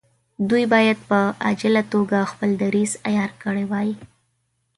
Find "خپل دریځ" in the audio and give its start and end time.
2.31-2.91